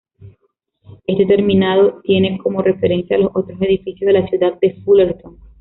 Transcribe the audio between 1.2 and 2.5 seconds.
terminado tiene